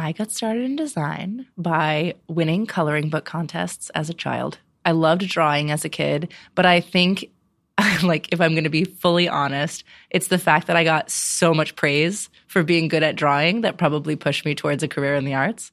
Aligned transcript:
I 0.00 0.12
got 0.12 0.30
started 0.30 0.62
in 0.62 0.76
design 0.76 1.46
by 1.56 2.14
winning 2.28 2.66
coloring 2.66 3.08
book 3.08 3.24
contests 3.24 3.90
as 3.96 4.08
a 4.08 4.14
child. 4.14 4.58
I 4.84 4.92
loved 4.92 5.26
drawing 5.26 5.72
as 5.72 5.84
a 5.84 5.88
kid, 5.88 6.32
but 6.54 6.64
I 6.64 6.80
think 6.80 7.32
like 8.04 8.32
if 8.32 8.40
I'm 8.40 8.52
going 8.52 8.62
to 8.62 8.70
be 8.70 8.84
fully 8.84 9.28
honest, 9.28 9.82
it's 10.10 10.28
the 10.28 10.38
fact 10.38 10.68
that 10.68 10.76
I 10.76 10.84
got 10.84 11.10
so 11.10 11.52
much 11.52 11.74
praise 11.74 12.28
for 12.46 12.62
being 12.62 12.86
good 12.86 13.02
at 13.02 13.16
drawing 13.16 13.62
that 13.62 13.76
probably 13.76 14.14
pushed 14.14 14.44
me 14.44 14.54
towards 14.54 14.84
a 14.84 14.88
career 14.88 15.16
in 15.16 15.24
the 15.24 15.34
arts. 15.34 15.72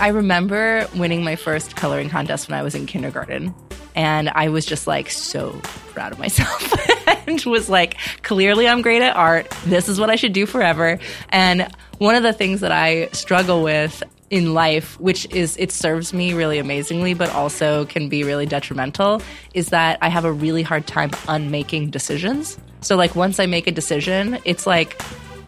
I 0.00 0.08
remember 0.08 0.88
winning 0.96 1.24
my 1.24 1.36
first 1.36 1.76
coloring 1.76 2.08
contest 2.08 2.48
when 2.48 2.58
I 2.58 2.62
was 2.62 2.74
in 2.74 2.86
kindergarten. 2.86 3.54
And 3.94 4.30
I 4.30 4.48
was 4.48 4.64
just 4.64 4.86
like 4.86 5.10
so 5.10 5.60
proud 5.92 6.12
of 6.12 6.18
myself 6.18 6.72
and 7.26 7.42
was 7.46 7.68
like, 7.68 7.96
clearly 8.22 8.68
I'm 8.68 8.82
great 8.82 9.02
at 9.02 9.16
art. 9.16 9.50
This 9.66 9.88
is 9.88 9.98
what 10.00 10.10
I 10.10 10.16
should 10.16 10.32
do 10.32 10.46
forever. 10.46 10.98
And 11.30 11.68
one 11.98 12.14
of 12.14 12.22
the 12.22 12.32
things 12.32 12.60
that 12.60 12.72
I 12.72 13.08
struggle 13.08 13.62
with 13.62 14.02
in 14.30 14.54
life, 14.54 14.98
which 15.00 15.26
is 15.32 15.56
it 15.58 15.70
serves 15.70 16.12
me 16.12 16.34
really 16.34 16.58
amazingly, 16.58 17.14
but 17.14 17.30
also 17.30 17.84
can 17.86 18.08
be 18.08 18.24
really 18.24 18.46
detrimental, 18.46 19.22
is 19.52 19.68
that 19.68 19.98
I 20.02 20.08
have 20.08 20.24
a 20.24 20.32
really 20.32 20.62
hard 20.62 20.86
time 20.86 21.10
unmaking 21.28 21.90
decisions. 21.90 22.58
So, 22.80 22.96
like, 22.96 23.14
once 23.14 23.38
I 23.38 23.46
make 23.46 23.66
a 23.66 23.72
decision, 23.72 24.38
it's 24.44 24.66
like 24.66 25.00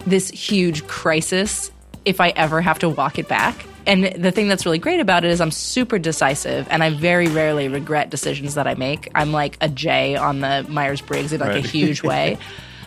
this 0.06 0.30
huge 0.30 0.86
crisis 0.86 1.70
if 2.06 2.20
I 2.20 2.30
ever 2.30 2.62
have 2.62 2.78
to 2.78 2.88
walk 2.88 3.18
it 3.18 3.28
back. 3.28 3.66
And 3.86 4.04
the 4.04 4.32
thing 4.32 4.48
that's 4.48 4.64
really 4.64 4.78
great 4.78 5.00
about 5.00 5.24
it 5.24 5.30
is 5.30 5.40
I'm 5.40 5.50
super 5.50 5.98
decisive 5.98 6.66
and 6.70 6.82
I 6.82 6.90
very 6.90 7.28
rarely 7.28 7.68
regret 7.68 8.10
decisions 8.10 8.54
that 8.54 8.66
I 8.66 8.74
make. 8.74 9.10
I'm 9.14 9.32
like 9.32 9.58
a 9.60 9.68
J 9.68 10.16
on 10.16 10.40
the 10.40 10.64
Myers 10.68 11.00
Briggs 11.00 11.32
in 11.32 11.40
like 11.40 11.50
right. 11.50 11.64
a 11.64 11.68
huge 11.68 12.02
way. 12.04 12.38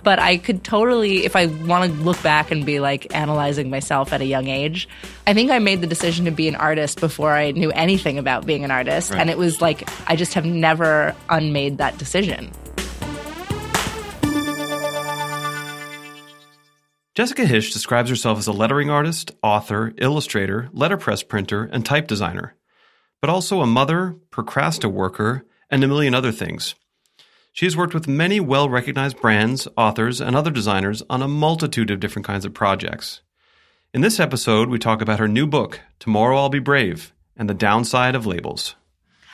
but 0.03 0.19
I 0.19 0.37
could 0.37 0.63
totally, 0.63 1.25
if 1.25 1.35
I 1.35 1.45
want 1.47 1.91
to 1.91 1.99
look 2.01 2.21
back 2.23 2.51
and 2.51 2.65
be 2.65 2.79
like 2.79 3.13
analyzing 3.13 3.69
myself 3.69 4.11
at 4.13 4.21
a 4.21 4.25
young 4.25 4.47
age, 4.47 4.87
I 5.27 5.33
think 5.33 5.51
I 5.51 5.59
made 5.59 5.81
the 5.81 5.87
decision 5.87 6.25
to 6.25 6.31
be 6.31 6.47
an 6.47 6.55
artist 6.55 6.99
before 6.99 7.33
I 7.33 7.51
knew 7.51 7.71
anything 7.71 8.17
about 8.17 8.45
being 8.45 8.63
an 8.63 8.71
artist. 8.71 9.11
Right. 9.11 9.19
And 9.19 9.29
it 9.29 9.37
was 9.37 9.61
like, 9.61 9.89
I 10.09 10.15
just 10.15 10.33
have 10.33 10.45
never 10.45 11.15
unmade 11.29 11.77
that 11.77 11.97
decision. 11.97 12.51
Jessica 17.19 17.41
Hische 17.41 17.73
describes 17.73 18.09
herself 18.09 18.39
as 18.39 18.47
a 18.47 18.53
lettering 18.53 18.89
artist, 18.89 19.31
author, 19.43 19.91
illustrator, 19.97 20.69
letterpress 20.71 21.21
printer, 21.21 21.65
and 21.65 21.85
type 21.85 22.07
designer, 22.07 22.55
but 23.19 23.29
also 23.29 23.59
a 23.59 23.67
mother, 23.67 24.15
procrastiworker, 24.31 25.41
and 25.69 25.83
a 25.83 25.87
million 25.89 26.15
other 26.15 26.31
things. 26.31 26.75
She 27.51 27.65
has 27.65 27.75
worked 27.75 27.93
with 27.93 28.07
many 28.07 28.39
well 28.39 28.69
recognized 28.69 29.19
brands, 29.19 29.67
authors, 29.75 30.21
and 30.21 30.33
other 30.33 30.49
designers 30.49 31.03
on 31.09 31.21
a 31.21 31.27
multitude 31.27 31.91
of 31.91 31.99
different 31.99 32.25
kinds 32.25 32.45
of 32.45 32.53
projects. 32.53 33.19
In 33.93 33.99
this 33.99 34.17
episode, 34.17 34.69
we 34.69 34.79
talk 34.79 35.01
about 35.01 35.19
her 35.19 35.27
new 35.27 35.45
book, 35.45 35.81
Tomorrow 35.99 36.37
I'll 36.37 36.47
Be 36.47 36.59
Brave, 36.59 37.13
and 37.35 37.49
the 37.49 37.53
downside 37.53 38.15
of 38.15 38.27
labels. 38.27 38.77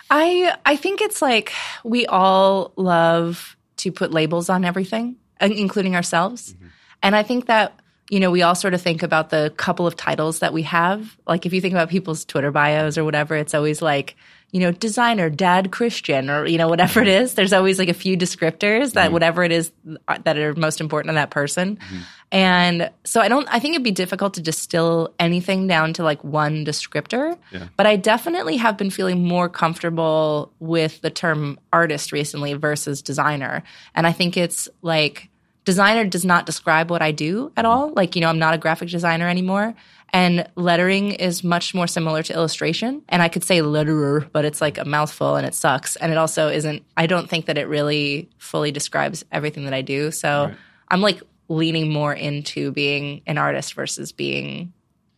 I 0.09 0.55
I 0.65 0.75
think 0.75 1.01
it's 1.01 1.21
like 1.21 1.53
we 1.83 2.07
all 2.07 2.73
love 2.77 3.55
to 3.77 3.91
put 3.91 4.11
labels 4.11 4.49
on 4.49 4.65
everything, 4.65 5.17
including 5.39 5.95
ourselves. 5.95 6.55
Mm-hmm. 6.55 6.67
And 7.05 7.15
I 7.15 7.21
think 7.23 7.45
that, 7.45 7.79
you 8.09 8.19
know, 8.19 8.31
we 8.31 8.41
all 8.41 8.55
sort 8.55 8.73
of 8.73 8.81
think 8.81 9.03
about 9.03 9.29
the 9.29 9.53
couple 9.57 9.85
of 9.85 9.95
titles 9.95 10.39
that 10.39 10.53
we 10.53 10.63
have. 10.63 11.15
Like 11.27 11.45
if 11.45 11.53
you 11.53 11.61
think 11.61 11.73
about 11.73 11.89
people's 11.89 12.25
Twitter 12.25 12.51
bios 12.51 12.97
or 12.97 13.03
whatever, 13.03 13.35
it's 13.35 13.53
always 13.53 13.81
like, 13.81 14.15
you 14.51 14.59
know, 14.59 14.71
designer, 14.71 15.29
dad 15.29 15.71
Christian, 15.71 16.29
or, 16.29 16.47
you 16.47 16.57
know, 16.57 16.67
whatever 16.67 17.01
it 17.01 17.07
is. 17.07 17.33
There's 17.33 17.53
always 17.53 17.77
like 17.77 17.89
a 17.89 17.93
few 17.93 18.17
descriptors 18.17 18.93
that 18.93 19.05
mm-hmm. 19.05 19.13
whatever 19.13 19.43
it 19.43 19.51
is 19.51 19.71
uh, 20.07 20.17
that 20.23 20.37
are 20.37 20.55
most 20.55 20.81
important 20.81 21.11
to 21.11 21.15
that 21.15 21.29
person. 21.29 21.75
Mm-hmm. 21.77 21.97
And 22.31 22.89
so 23.03 23.21
I 23.21 23.27
don't, 23.27 23.47
I 23.51 23.59
think 23.59 23.75
it'd 23.75 23.83
be 23.83 23.91
difficult 23.91 24.33
to 24.35 24.41
distill 24.41 25.13
anything 25.19 25.67
down 25.67 25.93
to 25.93 26.03
like 26.03 26.23
one 26.23 26.65
descriptor. 26.65 27.37
Yeah. 27.51 27.67
But 27.77 27.85
I 27.85 27.97
definitely 27.97 28.57
have 28.57 28.77
been 28.77 28.89
feeling 28.89 29.27
more 29.27 29.47
comfortable 29.47 30.51
with 30.59 31.01
the 31.01 31.11
term 31.11 31.59
artist 31.71 32.11
recently 32.11 32.53
versus 32.53 33.01
designer. 33.01 33.61
And 33.93 34.07
I 34.07 34.11
think 34.11 34.37
it's 34.37 34.69
like, 34.81 35.29
designer 35.65 36.05
does 36.05 36.23
not 36.23 36.45
describe 36.45 36.89
what 36.89 37.01
I 37.01 37.11
do 37.11 37.51
at 37.57 37.65
mm-hmm. 37.65 37.71
all. 37.71 37.93
Like, 37.93 38.15
you 38.15 38.21
know, 38.21 38.29
I'm 38.29 38.39
not 38.39 38.53
a 38.53 38.57
graphic 38.57 38.89
designer 38.89 39.27
anymore. 39.27 39.75
And 40.13 40.47
lettering 40.55 41.11
is 41.11 41.43
much 41.43 41.73
more 41.73 41.87
similar 41.87 42.23
to 42.23 42.33
illustration. 42.33 43.01
And 43.09 43.21
I 43.21 43.27
could 43.27 43.43
say 43.43 43.59
letterer, 43.59 44.29
but 44.31 44.45
it's 44.45 44.61
like 44.61 44.77
a 44.77 44.85
mouthful 44.85 45.35
and 45.35 45.45
it 45.45 45.53
sucks. 45.53 45.97
And 45.97 46.11
it 46.11 46.17
also 46.17 46.47
isn't, 46.47 46.83
I 46.95 47.07
don't 47.07 47.29
think 47.29 47.47
that 47.47 47.57
it 47.57 47.67
really 47.67 48.29
fully 48.37 48.71
describes 48.71 49.25
everything 49.31 49.65
that 49.65 49.73
I 49.73 49.81
do. 49.81 50.11
So 50.11 50.45
right. 50.45 50.55
I'm 50.89 51.01
like 51.01 51.21
leaning 51.49 51.91
more 51.91 52.13
into 52.13 52.71
being 52.71 53.23
an 53.27 53.37
artist 53.37 53.73
versus 53.73 54.11
being 54.11 54.71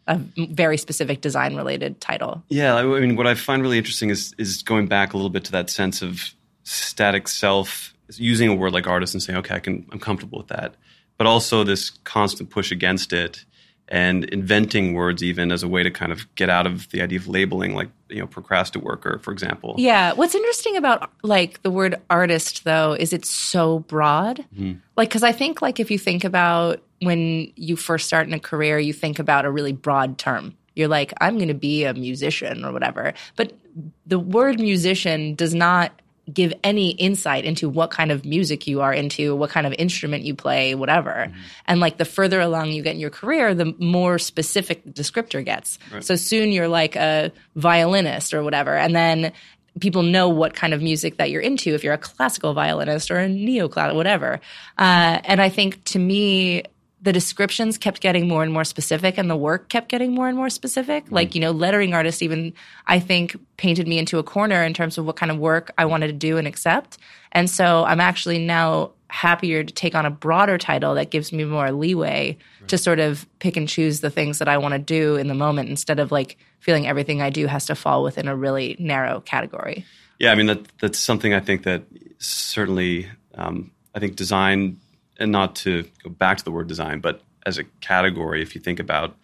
a 0.07 0.19
very 0.37 0.77
specific 0.77 1.21
design 1.21 1.55
related 1.55 1.99
title. 1.99 2.43
Yeah, 2.47 2.75
I 2.75 2.83
mean, 2.83 3.17
what 3.17 3.27
I 3.27 3.35
find 3.35 3.61
really 3.61 3.77
interesting 3.77 4.09
is 4.09 4.33
is 4.37 4.63
going 4.63 4.87
back 4.87 5.13
a 5.13 5.17
little 5.17 5.29
bit 5.29 5.43
to 5.45 5.51
that 5.51 5.69
sense 5.69 6.01
of 6.01 6.33
static 6.63 7.27
self 7.27 7.93
using 8.13 8.49
a 8.49 8.55
word 8.55 8.73
like 8.73 8.87
artist 8.87 9.13
and 9.13 9.21
saying, 9.21 9.39
okay, 9.39 9.55
I 9.55 9.59
can, 9.59 9.85
I'm 9.91 9.99
comfortable 9.99 10.39
with 10.39 10.47
that. 10.47 10.75
But 11.17 11.27
also 11.27 11.63
this 11.63 11.89
constant 11.89 12.49
push 12.49 12.71
against 12.71 13.11
it 13.11 13.43
and 13.89 14.25
inventing 14.25 14.93
words 14.93 15.23
even 15.23 15.51
as 15.51 15.63
a 15.63 15.67
way 15.67 15.81
to 15.81 15.91
kind 15.91 16.11
of 16.11 16.33
get 16.35 16.49
out 16.49 16.67
of 16.67 16.89
the 16.89 17.01
idea 17.01 17.19
of 17.19 17.27
labeling 17.27 17.73
like 17.73 17.89
you 18.09 18.19
know 18.19 18.27
procrastinate 18.27 18.85
worker 18.85 19.19
for 19.19 19.31
example. 19.31 19.75
Yeah. 19.77 20.13
What's 20.13 20.35
interesting 20.35 20.77
about 20.77 21.09
like 21.23 21.61
the 21.63 21.71
word 21.71 21.95
artist 22.09 22.63
though 22.63 22.93
is 22.93 23.13
it's 23.13 23.29
so 23.29 23.79
broad. 23.79 24.45
Mm-hmm. 24.53 24.79
like 24.95 25.09
because 25.09 25.23
i 25.23 25.31
think 25.31 25.61
like 25.61 25.79
if 25.79 25.89
you 25.89 25.97
think 25.97 26.23
about 26.23 26.81
when 27.01 27.51
you 27.55 27.75
first 27.75 28.07
start 28.07 28.27
in 28.27 28.33
a 28.33 28.39
career 28.39 28.79
you 28.79 28.93
think 28.93 29.19
about 29.19 29.45
a 29.45 29.51
really 29.51 29.73
broad 29.73 30.17
term. 30.17 30.55
You're 30.75 30.87
like 30.87 31.13
i'm 31.21 31.37
going 31.37 31.47
to 31.47 31.53
be 31.53 31.85
a 31.85 31.93
musician 31.93 32.65
or 32.65 32.71
whatever. 32.71 33.13
But 33.35 33.53
the 34.05 34.19
word 34.19 34.59
musician 34.59 35.35
does 35.35 35.53
not 35.53 35.91
give 36.31 36.53
any 36.63 36.91
insight 36.91 37.45
into 37.45 37.69
what 37.69 37.89
kind 37.89 38.11
of 38.11 38.25
music 38.25 38.67
you 38.67 38.81
are 38.81 38.93
into, 38.93 39.35
what 39.35 39.49
kind 39.49 39.65
of 39.65 39.73
instrument 39.73 40.23
you 40.23 40.35
play, 40.35 40.75
whatever. 40.75 41.27
Mm-hmm. 41.29 41.39
And 41.67 41.79
like 41.79 41.97
the 41.97 42.05
further 42.05 42.41
along 42.41 42.71
you 42.71 42.83
get 42.83 42.95
in 42.95 42.99
your 42.99 43.09
career, 43.09 43.53
the 43.53 43.73
more 43.79 44.19
specific 44.19 44.83
the 44.83 44.91
descriptor 44.91 45.43
gets. 45.43 45.79
Right. 45.91 46.03
So 46.03 46.15
soon 46.15 46.51
you're 46.51 46.67
like 46.67 46.95
a 46.95 47.31
violinist 47.55 48.33
or 48.33 48.43
whatever. 48.43 48.75
And 48.75 48.95
then 48.95 49.31
people 49.79 50.03
know 50.03 50.27
what 50.27 50.53
kind 50.53 50.73
of 50.73 50.81
music 50.81 51.17
that 51.17 51.29
you're 51.29 51.41
into 51.41 51.73
if 51.73 51.83
you're 51.83 51.93
a 51.93 51.97
classical 51.97 52.53
violinist 52.53 53.09
or 53.11 53.17
a 53.17 53.29
neo-classical, 53.29 53.95
whatever. 53.95 54.41
Uh, 54.77 55.19
and 55.23 55.41
I 55.41 55.49
think 55.49 55.83
to 55.85 55.99
me, 55.99 56.63
the 57.01 57.13
descriptions 57.13 57.77
kept 57.77 58.01
getting 58.01 58.27
more 58.27 58.43
and 58.43 58.51
more 58.51 58.63
specific 58.63 59.17
and 59.17 59.29
the 59.29 59.35
work 59.35 59.69
kept 59.69 59.89
getting 59.89 60.13
more 60.13 60.27
and 60.27 60.35
more 60.35 60.49
specific. 60.49 61.05
Mm-hmm. 61.05 61.15
Like, 61.15 61.35
you 61.35 61.41
know, 61.41 61.51
lettering 61.51 61.93
artists 61.93 62.21
even, 62.21 62.53
I 62.87 62.99
think, 62.99 63.35
painted 63.57 63.87
me 63.87 63.99
into 63.99 64.17
a 64.17 64.23
corner 64.23 64.63
in 64.63 64.73
terms 64.73 64.97
of 64.97 65.05
what 65.05 65.15
kind 65.15 65.31
of 65.31 65.37
work 65.37 65.71
I 65.77 65.85
wanted 65.85 66.07
to 66.07 66.13
do 66.13 66.37
and 66.37 66.47
accept. 66.47 66.97
And 67.31 67.49
so 67.49 67.83
I'm 67.83 67.99
actually 67.99 68.39
now 68.39 68.91
happier 69.09 69.63
to 69.63 69.73
take 69.73 69.95
on 69.95 70.05
a 70.05 70.09
broader 70.09 70.57
title 70.57 70.95
that 70.95 71.11
gives 71.11 71.31
me 71.31 71.45
more 71.45 71.71
leeway 71.71 72.37
right. 72.59 72.69
to 72.69 72.77
sort 72.77 72.99
of 72.99 73.25
pick 73.39 73.55
and 73.55 73.69
choose 73.69 74.01
the 74.01 74.09
things 74.09 74.39
that 74.39 74.47
I 74.47 74.57
want 74.57 74.73
to 74.73 74.79
do 74.79 75.15
in 75.15 75.27
the 75.27 75.33
moment 75.33 75.69
instead 75.69 75.99
of 75.99 76.11
like 76.11 76.37
feeling 76.59 76.87
everything 76.87 77.21
I 77.21 77.29
do 77.29 77.45
has 77.45 77.65
to 77.67 77.75
fall 77.75 78.03
within 78.03 78.27
a 78.27 78.35
really 78.35 78.75
narrow 78.79 79.21
category. 79.21 79.85
Yeah, 80.19 80.31
I 80.31 80.35
mean, 80.35 80.47
that, 80.47 80.67
that's 80.79 80.97
something 80.97 81.33
I 81.33 81.39
think 81.39 81.63
that 81.63 81.83
certainly, 82.17 83.07
um, 83.35 83.71
I 83.93 83.99
think 83.99 84.15
design 84.15 84.79
and 85.19 85.31
not 85.31 85.55
to 85.57 85.85
go 86.03 86.09
back 86.09 86.37
to 86.37 86.43
the 86.43 86.51
word 86.51 86.67
design, 86.67 86.99
but 86.99 87.21
as 87.45 87.57
a 87.57 87.63
category, 87.81 88.41
if 88.41 88.55
you 88.55 88.61
think 88.61 88.79
about 88.79 89.15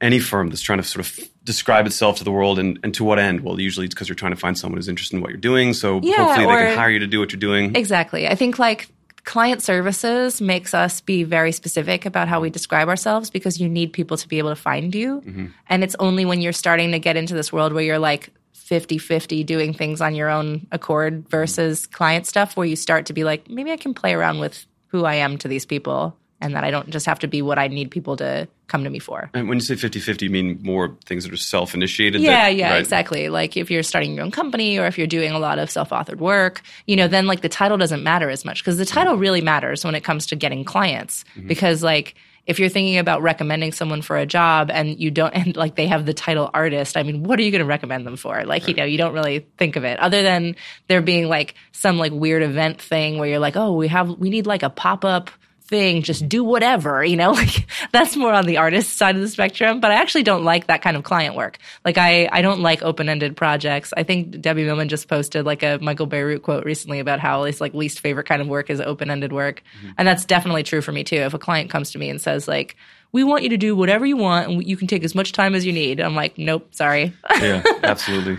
any 0.00 0.18
firm 0.18 0.48
that's 0.48 0.62
trying 0.62 0.78
to 0.78 0.84
sort 0.84 1.04
of 1.04 1.28
describe 1.44 1.86
itself 1.86 2.18
to 2.18 2.24
the 2.24 2.30
world 2.30 2.58
and, 2.58 2.78
and 2.82 2.94
to 2.94 3.04
what 3.04 3.18
end? 3.18 3.40
Well, 3.40 3.60
usually 3.60 3.86
it's 3.86 3.94
because 3.94 4.08
you're 4.08 4.16
trying 4.16 4.32
to 4.32 4.38
find 4.38 4.56
someone 4.56 4.78
who's 4.78 4.88
interested 4.88 5.16
in 5.16 5.22
what 5.22 5.30
you're 5.30 5.38
doing. 5.38 5.72
So 5.72 6.00
yeah, 6.02 6.16
hopefully 6.16 6.46
they 6.46 6.66
can 6.66 6.78
hire 6.78 6.90
you 6.90 7.00
to 7.00 7.06
do 7.06 7.18
what 7.20 7.32
you're 7.32 7.40
doing. 7.40 7.74
Exactly. 7.74 8.28
I 8.28 8.34
think 8.34 8.58
like 8.58 8.88
client 9.24 9.62
services 9.62 10.40
makes 10.40 10.72
us 10.72 11.00
be 11.00 11.24
very 11.24 11.52
specific 11.52 12.06
about 12.06 12.28
how 12.28 12.40
we 12.40 12.48
describe 12.48 12.88
ourselves 12.88 13.28
because 13.28 13.60
you 13.60 13.68
need 13.68 13.92
people 13.92 14.16
to 14.16 14.28
be 14.28 14.38
able 14.38 14.50
to 14.50 14.56
find 14.56 14.94
you. 14.94 15.20
Mm-hmm. 15.20 15.46
And 15.68 15.84
it's 15.84 15.96
only 15.98 16.24
when 16.24 16.40
you're 16.40 16.52
starting 16.52 16.92
to 16.92 16.98
get 16.98 17.16
into 17.16 17.34
this 17.34 17.52
world 17.52 17.72
where 17.72 17.82
you're 17.82 17.98
like 17.98 18.30
50 18.52 18.98
50 18.98 19.44
doing 19.44 19.72
things 19.72 20.00
on 20.00 20.14
your 20.14 20.28
own 20.28 20.66
accord 20.72 21.28
versus 21.28 21.86
client 21.86 22.26
stuff 22.26 22.56
where 22.56 22.66
you 22.66 22.76
start 22.76 23.06
to 23.06 23.12
be 23.12 23.24
like, 23.24 23.50
maybe 23.50 23.72
I 23.72 23.76
can 23.76 23.94
play 23.94 24.14
around 24.14 24.38
with 24.38 24.66
who 24.88 25.04
I 25.04 25.16
am 25.16 25.38
to 25.38 25.48
these 25.48 25.66
people 25.66 26.16
and 26.40 26.54
that 26.54 26.64
I 26.64 26.70
don't 26.70 26.88
just 26.90 27.06
have 27.06 27.18
to 27.20 27.28
be 27.28 27.42
what 27.42 27.58
I 27.58 27.68
need 27.68 27.90
people 27.90 28.16
to 28.18 28.46
come 28.68 28.84
to 28.84 28.90
me 28.90 28.98
for. 28.98 29.30
And 29.34 29.48
when 29.48 29.58
you 29.58 29.62
say 29.62 29.74
50-50, 29.74 30.22
you 30.22 30.30
mean 30.30 30.60
more 30.62 30.96
things 31.04 31.24
that 31.24 31.32
are 31.32 31.36
self-initiated? 31.36 32.20
Yeah, 32.20 32.44
that, 32.44 32.54
yeah, 32.54 32.70
right? 32.70 32.80
exactly. 32.80 33.28
Like 33.28 33.56
if 33.56 33.70
you're 33.70 33.82
starting 33.82 34.14
your 34.14 34.24
own 34.24 34.30
company 34.30 34.78
or 34.78 34.86
if 34.86 34.98
you're 34.98 35.06
doing 35.06 35.32
a 35.32 35.38
lot 35.38 35.58
of 35.58 35.70
self-authored 35.70 36.18
work, 36.18 36.62
you 36.86 36.94
know, 36.94 37.08
then 37.08 37.26
like 37.26 37.40
the 37.40 37.48
title 37.48 37.76
doesn't 37.76 38.02
matter 38.02 38.30
as 38.30 38.44
much 38.44 38.62
because 38.62 38.78
the 38.78 38.86
title 38.86 39.16
really 39.16 39.40
matters 39.40 39.84
when 39.84 39.94
it 39.94 40.04
comes 40.04 40.26
to 40.26 40.36
getting 40.36 40.64
clients 40.64 41.24
mm-hmm. 41.36 41.48
because 41.48 41.82
like 41.82 42.14
if 42.48 42.58
you're 42.58 42.70
thinking 42.70 42.98
about 42.98 43.22
recommending 43.22 43.70
someone 43.70 44.02
for 44.02 44.16
a 44.16 44.26
job 44.26 44.70
and 44.72 44.98
you 44.98 45.10
don't 45.10 45.32
and 45.34 45.56
like 45.56 45.76
they 45.76 45.86
have 45.86 46.06
the 46.06 46.14
title 46.14 46.50
artist 46.52 46.96
i 46.96 47.02
mean 47.04 47.22
what 47.22 47.38
are 47.38 47.42
you 47.42 47.52
going 47.52 47.60
to 47.60 47.66
recommend 47.66 48.04
them 48.04 48.16
for 48.16 48.34
like 48.44 48.62
right. 48.62 48.68
you 48.68 48.74
know 48.74 48.84
you 48.84 48.98
don't 48.98 49.12
really 49.12 49.46
think 49.56 49.76
of 49.76 49.84
it 49.84 50.00
other 50.00 50.22
than 50.22 50.56
there 50.88 51.02
being 51.02 51.28
like 51.28 51.54
some 51.70 51.98
like 51.98 52.10
weird 52.10 52.42
event 52.42 52.80
thing 52.80 53.18
where 53.18 53.28
you're 53.28 53.38
like 53.38 53.56
oh 53.56 53.74
we 53.74 53.86
have 53.86 54.08
we 54.18 54.30
need 54.30 54.46
like 54.46 54.64
a 54.64 54.70
pop-up 54.70 55.30
thing, 55.68 56.02
just 56.02 56.28
do 56.28 56.42
whatever, 56.42 57.04
you 57.04 57.16
know, 57.16 57.30
like 57.32 57.66
that's 57.92 58.16
more 58.16 58.32
on 58.32 58.46
the 58.46 58.56
artist 58.56 58.96
side 58.96 59.14
of 59.14 59.22
the 59.22 59.28
spectrum. 59.28 59.80
But 59.80 59.90
I 59.90 59.94
actually 59.94 60.22
don't 60.22 60.44
like 60.44 60.66
that 60.66 60.82
kind 60.82 60.96
of 60.96 61.04
client 61.04 61.36
work. 61.36 61.58
Like 61.84 61.98
I, 61.98 62.28
I 62.32 62.42
don't 62.42 62.60
like 62.60 62.82
open 62.82 63.08
ended 63.08 63.36
projects. 63.36 63.92
I 63.96 64.02
think 64.02 64.40
Debbie 64.40 64.64
Millman 64.64 64.88
just 64.88 65.08
posted 65.08 65.44
like 65.44 65.62
a 65.62 65.78
Michael 65.80 66.06
Bierut 66.06 66.42
quote 66.42 66.64
recently 66.64 66.98
about 66.98 67.20
how 67.20 67.44
his 67.44 67.60
like 67.60 67.74
least 67.74 68.00
favorite 68.00 68.26
kind 68.26 68.42
of 68.42 68.48
work 68.48 68.70
is 68.70 68.80
open 68.80 69.10
ended 69.10 69.32
work. 69.32 69.62
Mm-hmm. 69.78 69.92
And 69.98 70.08
that's 70.08 70.24
definitely 70.24 70.62
true 70.62 70.80
for 70.80 70.92
me 70.92 71.04
too. 71.04 71.16
If 71.16 71.34
a 71.34 71.38
client 71.38 71.70
comes 71.70 71.92
to 71.92 71.98
me 71.98 72.10
and 72.10 72.20
says 72.20 72.48
like, 72.48 72.76
we 73.12 73.24
want 73.24 73.42
you 73.42 73.48
to 73.50 73.56
do 73.56 73.74
whatever 73.74 74.04
you 74.04 74.16
want 74.16 74.50
and 74.50 74.66
you 74.66 74.76
can 74.76 74.86
take 74.86 75.04
as 75.04 75.14
much 75.14 75.32
time 75.32 75.54
as 75.54 75.64
you 75.64 75.72
need. 75.72 76.00
I'm 76.00 76.14
like, 76.14 76.36
nope, 76.36 76.74
sorry. 76.74 77.14
yeah, 77.40 77.62
absolutely. 77.82 78.36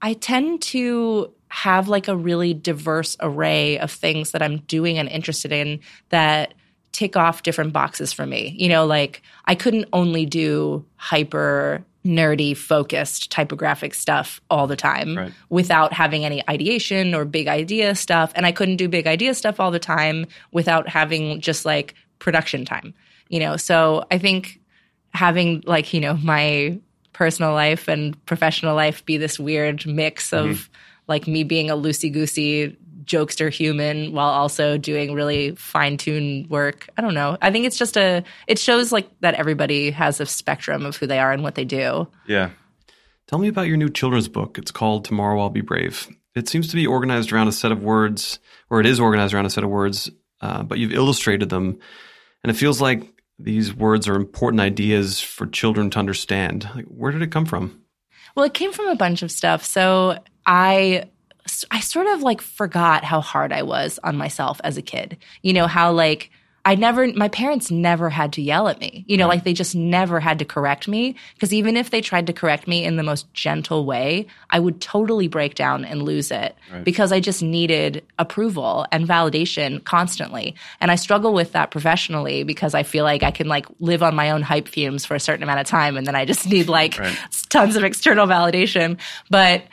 I 0.00 0.14
tend 0.14 0.62
to 0.62 1.32
have 1.48 1.88
like 1.88 2.08
a 2.08 2.16
really 2.16 2.54
diverse 2.54 3.16
array 3.20 3.78
of 3.78 3.90
things 3.90 4.30
that 4.30 4.42
I'm 4.42 4.58
doing 4.60 4.98
and 4.98 5.08
interested 5.08 5.52
in 5.52 5.80
that 6.08 6.54
tick 6.92 7.16
off 7.16 7.42
different 7.42 7.72
boxes 7.72 8.12
for 8.12 8.26
me. 8.26 8.54
You 8.58 8.68
know, 8.68 8.86
like 8.86 9.22
I 9.46 9.54
couldn't 9.54 9.88
only 9.92 10.26
do 10.26 10.84
hyper 10.96 11.84
nerdy 12.04 12.56
focused 12.56 13.30
typographic 13.30 13.94
stuff 13.94 14.40
all 14.50 14.66
the 14.66 14.76
time 14.76 15.16
right. 15.16 15.32
without 15.50 15.92
having 15.92 16.24
any 16.24 16.42
ideation 16.50 17.14
or 17.14 17.24
big 17.24 17.46
idea 17.46 17.94
stuff 17.94 18.32
and 18.34 18.44
I 18.44 18.50
couldn't 18.50 18.76
do 18.76 18.88
big 18.88 19.06
idea 19.06 19.34
stuff 19.34 19.60
all 19.60 19.70
the 19.70 19.78
time 19.78 20.26
without 20.50 20.88
having 20.88 21.40
just 21.40 21.64
like 21.64 21.94
production 22.18 22.64
time. 22.64 22.92
You 23.28 23.40
know, 23.40 23.56
so 23.56 24.04
I 24.10 24.18
think 24.18 24.60
having 25.14 25.62
like, 25.64 25.94
you 25.94 26.00
know, 26.00 26.14
my 26.14 26.78
personal 27.12 27.52
life 27.52 27.88
and 27.88 28.22
professional 28.26 28.74
life 28.74 29.04
be 29.04 29.16
this 29.16 29.38
weird 29.38 29.86
mix 29.86 30.32
of 30.32 30.46
mm-hmm. 30.46 30.72
like 31.06 31.26
me 31.26 31.44
being 31.44 31.70
a 31.70 31.76
loosey 31.76 32.12
goosey 32.12 32.76
jokester 33.04 33.50
human 33.50 34.12
while 34.12 34.30
also 34.30 34.76
doing 34.78 35.14
really 35.14 35.54
fine 35.56 35.96
tuned 35.96 36.48
work. 36.50 36.88
I 36.96 37.02
don't 37.02 37.14
know. 37.14 37.36
I 37.40 37.50
think 37.50 37.66
it's 37.66 37.78
just 37.78 37.96
a, 37.96 38.24
it 38.46 38.58
shows 38.58 38.92
like 38.92 39.08
that 39.20 39.34
everybody 39.34 39.90
has 39.90 40.20
a 40.20 40.26
spectrum 40.26 40.86
of 40.86 40.96
who 40.96 41.06
they 41.06 41.18
are 41.18 41.32
and 41.32 41.42
what 41.42 41.54
they 41.54 41.64
do. 41.64 42.08
Yeah. 42.26 42.50
Tell 43.26 43.38
me 43.38 43.48
about 43.48 43.66
your 43.66 43.76
new 43.76 43.88
children's 43.88 44.28
book. 44.28 44.58
It's 44.58 44.70
called 44.70 45.04
Tomorrow 45.04 45.40
I'll 45.40 45.50
Be 45.50 45.60
Brave. 45.60 46.08
It 46.34 46.48
seems 46.48 46.68
to 46.68 46.76
be 46.76 46.86
organized 46.86 47.32
around 47.32 47.48
a 47.48 47.52
set 47.52 47.72
of 47.72 47.82
words, 47.82 48.38
or 48.70 48.80
it 48.80 48.86
is 48.86 49.00
organized 49.00 49.34
around 49.34 49.46
a 49.46 49.50
set 49.50 49.64
of 49.64 49.70
words, 49.70 50.10
uh, 50.40 50.62
but 50.62 50.78
you've 50.78 50.92
illustrated 50.92 51.48
them. 51.48 51.78
And 52.42 52.50
it 52.50 52.54
feels 52.54 52.80
like 52.80 53.02
these 53.38 53.74
words 53.74 54.08
are 54.08 54.14
important 54.14 54.60
ideas 54.60 55.20
for 55.20 55.46
children 55.46 55.90
to 55.90 55.98
understand. 55.98 56.68
Like, 56.74 56.86
where 56.86 57.12
did 57.12 57.22
it 57.22 57.30
come 57.32 57.46
from? 57.46 57.82
Well, 58.34 58.46
it 58.46 58.54
came 58.54 58.72
from 58.72 58.88
a 58.88 58.96
bunch 58.96 59.22
of 59.22 59.30
stuff. 59.30 59.64
So 59.64 60.18
I 60.46 61.04
I 61.70 61.80
sort 61.80 62.06
of 62.06 62.22
like 62.22 62.40
forgot 62.40 63.04
how 63.04 63.20
hard 63.20 63.52
I 63.52 63.62
was 63.62 63.98
on 64.02 64.16
myself 64.16 64.60
as 64.64 64.76
a 64.76 64.82
kid. 64.82 65.18
You 65.42 65.52
know, 65.52 65.66
how 65.66 65.92
like 65.92 66.30
I 66.64 66.76
never, 66.76 67.08
my 67.08 67.28
parents 67.28 67.72
never 67.72 68.08
had 68.08 68.34
to 68.34 68.42
yell 68.42 68.68
at 68.68 68.78
me. 68.78 69.04
You 69.08 69.16
know, 69.16 69.24
right. 69.24 69.34
like 69.34 69.44
they 69.44 69.52
just 69.52 69.74
never 69.74 70.20
had 70.20 70.38
to 70.38 70.44
correct 70.44 70.86
me. 70.86 71.16
Because 71.34 71.52
even 71.52 71.76
if 71.76 71.90
they 71.90 72.00
tried 72.00 72.28
to 72.28 72.32
correct 72.32 72.68
me 72.68 72.84
in 72.84 72.96
the 72.96 73.02
most 73.02 73.32
gentle 73.34 73.84
way, 73.84 74.28
I 74.48 74.60
would 74.60 74.80
totally 74.80 75.26
break 75.26 75.56
down 75.56 75.84
and 75.84 76.02
lose 76.02 76.30
it 76.30 76.54
right. 76.72 76.84
because 76.84 77.10
I 77.10 77.18
just 77.18 77.42
needed 77.42 78.04
approval 78.18 78.86
and 78.92 79.08
validation 79.08 79.82
constantly. 79.82 80.54
And 80.80 80.92
I 80.92 80.94
struggle 80.94 81.34
with 81.34 81.50
that 81.52 81.72
professionally 81.72 82.44
because 82.44 82.74
I 82.74 82.84
feel 82.84 83.04
like 83.04 83.24
I 83.24 83.32
can 83.32 83.48
like 83.48 83.66
live 83.80 84.04
on 84.04 84.14
my 84.14 84.30
own 84.30 84.42
hype 84.42 84.68
fumes 84.68 85.04
for 85.04 85.16
a 85.16 85.20
certain 85.20 85.42
amount 85.42 85.60
of 85.60 85.66
time 85.66 85.96
and 85.96 86.06
then 86.06 86.14
I 86.14 86.24
just 86.24 86.46
need 86.46 86.68
like 86.68 86.96
right. 86.98 87.18
tons 87.48 87.74
of 87.74 87.82
external 87.82 88.28
validation. 88.28 88.98
But 89.30 89.64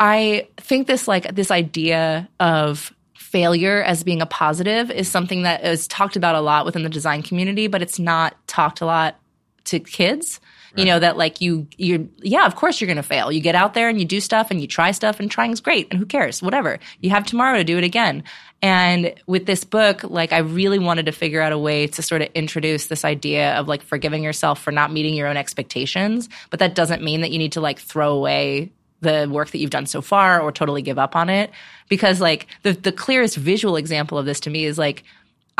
I 0.00 0.48
think 0.56 0.86
this 0.86 1.08
like 1.08 1.34
this 1.34 1.50
idea 1.50 2.28
of 2.38 2.94
failure 3.14 3.82
as 3.82 4.02
being 4.04 4.22
a 4.22 4.26
positive 4.26 4.90
is 4.90 5.08
something 5.08 5.42
that 5.42 5.64
is 5.64 5.86
talked 5.86 6.16
about 6.16 6.34
a 6.34 6.40
lot 6.40 6.64
within 6.64 6.82
the 6.82 6.88
design 6.88 7.22
community, 7.22 7.66
but 7.66 7.82
it's 7.82 7.98
not 7.98 8.34
talked 8.46 8.80
a 8.80 8.86
lot 8.86 9.16
to 9.64 9.80
kids. 9.80 10.40
Right. 10.72 10.80
You 10.80 10.84
know 10.86 10.98
that 10.98 11.16
like 11.16 11.40
you 11.40 11.66
you 11.76 12.10
yeah, 12.18 12.46
of 12.46 12.54
course 12.54 12.80
you're 12.80 12.86
going 12.86 12.96
to 12.96 13.02
fail. 13.02 13.32
You 13.32 13.40
get 13.40 13.54
out 13.54 13.74
there 13.74 13.88
and 13.88 13.98
you 13.98 14.04
do 14.04 14.20
stuff 14.20 14.50
and 14.50 14.60
you 14.60 14.66
try 14.66 14.92
stuff 14.92 15.18
and 15.18 15.30
trying's 15.30 15.60
great 15.60 15.88
and 15.90 15.98
who 15.98 16.06
cares? 16.06 16.42
Whatever. 16.42 16.78
You 17.00 17.10
have 17.10 17.26
tomorrow 17.26 17.58
to 17.58 17.64
do 17.64 17.78
it 17.78 17.84
again. 17.84 18.22
And 18.60 19.14
with 19.26 19.46
this 19.46 19.64
book, 19.64 20.02
like 20.04 20.32
I 20.32 20.38
really 20.38 20.78
wanted 20.78 21.06
to 21.06 21.12
figure 21.12 21.40
out 21.40 21.52
a 21.52 21.58
way 21.58 21.86
to 21.86 22.02
sort 22.02 22.22
of 22.22 22.28
introduce 22.34 22.86
this 22.86 23.04
idea 23.04 23.54
of 23.54 23.68
like 23.68 23.82
forgiving 23.82 24.22
yourself 24.22 24.60
for 24.60 24.72
not 24.72 24.92
meeting 24.92 25.14
your 25.14 25.28
own 25.28 25.36
expectations, 25.36 26.28
but 26.50 26.58
that 26.60 26.74
doesn't 26.74 27.02
mean 27.02 27.20
that 27.20 27.30
you 27.30 27.38
need 27.38 27.52
to 27.52 27.60
like 27.60 27.78
throw 27.78 28.12
away 28.12 28.70
the 29.00 29.28
work 29.30 29.50
that 29.50 29.58
you've 29.58 29.70
done 29.70 29.86
so 29.86 30.00
far 30.00 30.40
or 30.40 30.52
totally 30.52 30.82
give 30.82 30.98
up 30.98 31.14
on 31.14 31.30
it. 31.30 31.50
Because 31.88 32.20
like 32.20 32.46
the, 32.62 32.72
the 32.72 32.92
clearest 32.92 33.36
visual 33.36 33.76
example 33.76 34.18
of 34.18 34.26
this 34.26 34.40
to 34.40 34.50
me 34.50 34.64
is 34.64 34.78
like, 34.78 35.04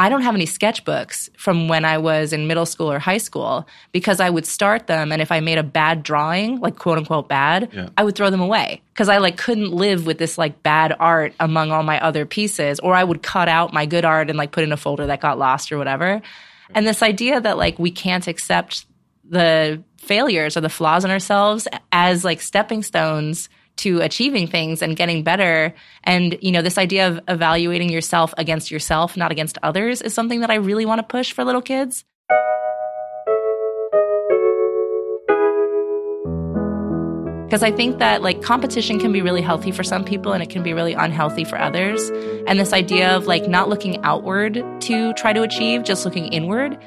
I 0.01 0.09
don't 0.09 0.23
have 0.23 0.37
any 0.37 0.47
sketchbooks 0.47 1.29
from 1.37 1.67
when 1.67 1.85
I 1.85 1.99
was 1.99 2.33
in 2.33 2.47
middle 2.47 2.67
school 2.67 2.91
or 2.91 3.01
high 3.01 3.19
school 3.19 3.67
because 3.91 4.21
I 4.21 4.31
would 4.31 4.47
start 4.47 4.87
them 4.87 5.11
and 5.11 5.21
if 5.21 5.33
I 5.33 5.41
made 5.41 5.59
a 5.59 5.65
bad 5.65 6.05
drawing, 6.05 6.61
like 6.61 6.79
quote 6.79 6.99
unquote 6.99 7.29
bad, 7.29 7.71
yeah. 7.73 7.89
I 7.97 8.05
would 8.05 8.15
throw 8.15 8.31
them 8.31 8.41
away 8.41 8.81
because 8.95 9.09
I 9.09 9.19
like 9.19 9.37
couldn't 9.37 9.73
live 9.73 10.07
with 10.07 10.19
this 10.19 10.39
like 10.39 10.63
bad 10.63 10.95
art 11.01 11.35
among 11.41 11.73
all 11.73 11.83
my 11.83 12.01
other 12.01 12.27
pieces 12.27 12.79
or 12.79 12.95
I 12.95 13.03
would 13.03 13.25
cut 13.25 13.49
out 13.49 13.73
my 13.73 13.87
good 13.87 14.05
art 14.05 14.31
and 14.31 14.39
like 14.39 14.53
put 14.53 14.63
in 14.63 14.71
a 14.71 14.77
folder 14.77 15.07
that 15.07 15.21
got 15.21 15.37
lost 15.37 15.73
or 15.73 15.79
whatever. 15.79 16.23
And 16.73 16.87
this 16.87 17.03
idea 17.03 17.41
that 17.41 17.59
like 17.59 17.77
we 17.81 17.91
can't 17.91 18.29
accept 18.29 18.87
the 19.29 19.83
failures 19.99 20.57
or 20.57 20.61
the 20.61 20.69
flaws 20.69 21.05
in 21.05 21.11
ourselves 21.11 21.69
as 21.93 22.25
like 22.25 22.41
stepping 22.41 22.83
stones 22.83 23.49
to 23.79 24.01
achieving 24.01 24.47
things 24.47 24.83
and 24.83 24.97
getting 24.97 25.23
better. 25.23 25.75
And, 26.05 26.37
you 26.41 26.53
know, 26.53 26.63
this 26.63 26.79
idea 26.79 27.09
of 27.09 27.21
evaluating 27.29 27.91
yourself 27.91 28.35
against 28.37 28.71
yourself, 28.71 29.17
not 29.17 29.33
against 29.33 29.57
others, 29.63 30.03
is 30.03 30.13
something 30.15 30.41
that 30.41 30.51
I 30.51 30.57
really 30.57 30.85
want 30.85 30.99
to 30.99 31.03
push 31.05 31.33
for 31.33 31.45
little 31.45 31.63
kids. 31.63 32.05
Because 37.47 37.63
I 37.63 37.73
think 37.73 37.99
that 37.99 38.21
like 38.21 38.43
competition 38.43 38.99
can 39.01 39.11
be 39.11 39.23
really 39.23 39.41
healthy 39.41 39.71
for 39.71 39.83
some 39.83 40.05
people 40.05 40.35
and 40.35 40.43
it 40.43 40.51
can 40.51 40.63
be 40.63 40.75
really 40.75 40.93
unhealthy 40.93 41.45
for 41.45 41.59
others. 41.59 42.11
And 42.47 42.61
this 42.61 42.75
idea 42.75 43.17
of 43.17 43.27
like 43.27 43.49
not 43.49 43.71
looking 43.71 44.05
outward 44.05 44.63
to 44.83 45.15
try 45.15 45.33
to 45.33 45.43
achieve, 45.43 45.83
just 45.83 46.05
looking 46.05 46.27
inward 46.27 46.79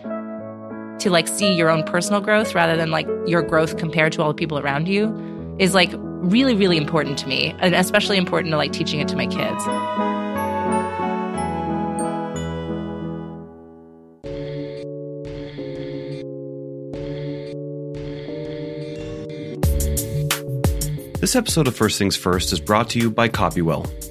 to 1.01 1.09
like 1.09 1.27
see 1.27 1.53
your 1.53 1.69
own 1.69 1.83
personal 1.83 2.21
growth 2.21 2.53
rather 2.56 2.77
than 2.77 2.92
like 2.92 3.07
your 3.25 3.42
growth 3.42 3.77
compared 3.77 4.13
to 4.13 4.21
all 4.21 4.27
the 4.27 4.36
people 4.36 4.59
around 4.59 4.88
you 4.88 5.56
is 5.59 5.74
like 5.74 5.92
really 5.94 6.56
really 6.56 6.77
important 6.77 7.18
to 7.18 7.27
me 7.27 7.56
and 7.59 7.74
especially 7.75 8.18
important 8.18 8.51
to 8.51 8.57
like 8.57 8.71
teaching 8.71 9.00
it 9.00 9.07
to 9.07 9.15
my 9.15 9.27
kids 9.27 9.65
This 21.22 21.36
episode 21.36 21.67
of 21.67 21.75
First 21.75 22.00
Things 22.00 22.15
First 22.15 22.51
is 22.51 22.60
brought 22.60 22.89
to 22.89 23.00
you 23.00 23.12
by 23.12 23.29
Copywell. 23.29 24.11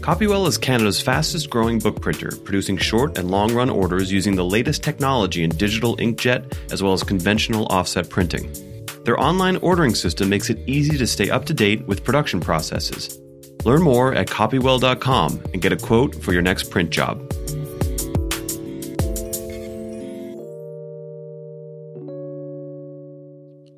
Copywell 0.00 0.48
is 0.48 0.56
Canada's 0.56 0.98
fastest 0.98 1.50
growing 1.50 1.78
book 1.78 2.00
printer, 2.00 2.30
producing 2.44 2.78
short 2.78 3.18
and 3.18 3.30
long 3.30 3.52
run 3.52 3.68
orders 3.68 4.10
using 4.10 4.34
the 4.34 4.44
latest 4.44 4.82
technology 4.82 5.44
in 5.44 5.50
digital 5.50 5.94
inkjet 5.98 6.56
as 6.72 6.82
well 6.82 6.94
as 6.94 7.02
conventional 7.02 7.66
offset 7.66 8.08
printing. 8.08 8.50
Their 9.04 9.20
online 9.20 9.56
ordering 9.56 9.94
system 9.94 10.30
makes 10.30 10.48
it 10.48 10.58
easy 10.66 10.96
to 10.96 11.06
stay 11.06 11.28
up 11.28 11.44
to 11.44 11.54
date 11.54 11.86
with 11.86 12.02
production 12.02 12.40
processes. 12.40 13.20
Learn 13.66 13.82
more 13.82 14.14
at 14.14 14.28
copywell.com 14.28 15.42
and 15.52 15.60
get 15.60 15.70
a 15.70 15.76
quote 15.76 16.14
for 16.14 16.32
your 16.32 16.40
next 16.40 16.70
print 16.70 16.88
job. 16.88 17.20